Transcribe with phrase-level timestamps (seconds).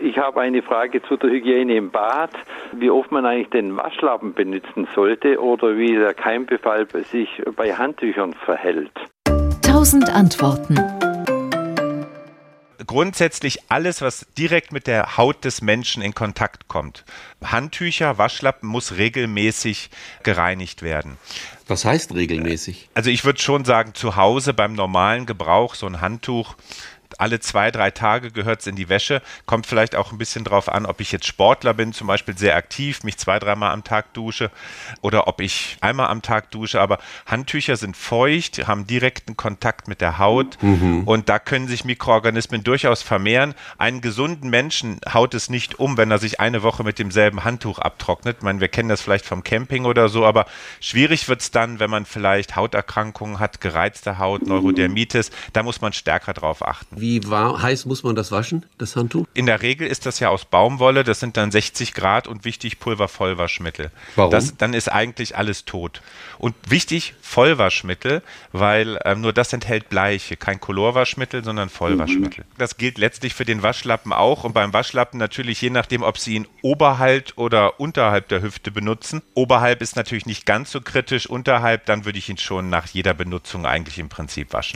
[0.00, 2.30] Ich habe eine Frage zu der Hygiene im Bad,
[2.72, 8.34] wie oft man eigentlich den Waschlappen benutzen sollte oder wie der Keimbefall sich bei Handtüchern
[8.44, 8.90] verhält.
[9.62, 10.76] Tausend Antworten.
[12.84, 17.04] Grundsätzlich alles, was direkt mit der Haut des Menschen in Kontakt kommt.
[17.42, 19.90] Handtücher, Waschlappen muss regelmäßig
[20.24, 21.18] gereinigt werden.
[21.68, 22.90] Was heißt regelmäßig?
[22.94, 26.56] Also ich würde schon sagen, zu Hause beim normalen Gebrauch so ein Handtuch
[27.18, 29.22] alle zwei, drei Tage gehört es in die Wäsche.
[29.46, 32.56] Kommt vielleicht auch ein bisschen drauf an, ob ich jetzt Sportler bin, zum Beispiel sehr
[32.56, 34.50] aktiv, mich zwei, dreimal am Tag dusche
[35.00, 36.80] oder ob ich einmal am Tag dusche.
[36.80, 41.02] Aber Handtücher sind feucht, haben direkten Kontakt mit der Haut mhm.
[41.04, 43.54] und da können sich Mikroorganismen durchaus vermehren.
[43.78, 47.78] Einen gesunden Menschen haut es nicht um, wenn er sich eine Woche mit demselben Handtuch
[47.78, 48.38] abtrocknet.
[48.38, 50.46] Ich meine, wir kennen das vielleicht vom Camping oder so, aber
[50.80, 55.30] schwierig wird es dann, wenn man vielleicht Hauterkrankungen hat, gereizte Haut, Neurodermitis.
[55.52, 57.00] Da muss man stärker drauf achten.
[57.04, 59.26] Wie war, heiß muss man das waschen, das Handtuch?
[59.34, 62.78] In der Regel ist das ja aus Baumwolle, das sind dann 60 Grad und wichtig
[62.78, 63.90] Pulvervollwaschmittel.
[64.16, 64.30] Warum?
[64.30, 66.00] Das, dann ist eigentlich alles tot.
[66.38, 72.44] Und wichtig Vollwaschmittel, weil ähm, nur das enthält Bleiche, kein Colorwaschmittel, sondern Vollwaschmittel.
[72.44, 72.56] Mhm.
[72.56, 76.36] Das gilt letztlich für den Waschlappen auch und beim Waschlappen natürlich je nachdem, ob Sie
[76.36, 79.20] ihn oberhalb oder unterhalb der Hüfte benutzen.
[79.34, 83.12] Oberhalb ist natürlich nicht ganz so kritisch, unterhalb, dann würde ich ihn schon nach jeder
[83.12, 84.72] Benutzung eigentlich im Prinzip waschen.